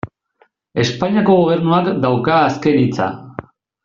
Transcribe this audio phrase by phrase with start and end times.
[0.83, 3.11] Espainiako Gobernuak dauka azken hitza.